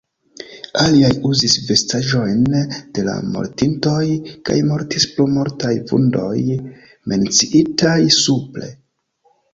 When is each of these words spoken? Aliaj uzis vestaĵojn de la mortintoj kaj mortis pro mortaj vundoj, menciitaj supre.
Aliaj 0.83 1.09
uzis 1.31 1.57
vestaĵojn 1.65 2.47
de 2.97 3.03
la 3.09 3.13
mortintoj 3.35 4.01
kaj 4.49 4.57
mortis 4.73 5.05
pro 5.13 5.27
mortaj 5.37 5.75
vundoj, 5.93 6.35
menciitaj 7.13 7.99
supre. 8.21 8.73